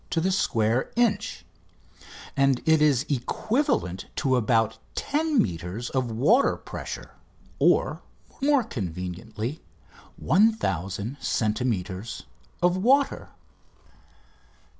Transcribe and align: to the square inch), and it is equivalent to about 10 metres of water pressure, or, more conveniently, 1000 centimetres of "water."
to 0.09 0.19
the 0.19 0.31
square 0.31 0.89
inch), 0.95 1.45
and 2.35 2.63
it 2.65 2.81
is 2.81 3.05
equivalent 3.07 4.07
to 4.15 4.35
about 4.35 4.79
10 4.95 5.39
metres 5.39 5.91
of 5.91 6.09
water 6.09 6.57
pressure, 6.57 7.11
or, 7.59 8.01
more 8.41 8.63
conveniently, 8.63 9.61
1000 10.17 11.17
centimetres 11.21 12.23
of 12.63 12.75
"water." 12.77 13.29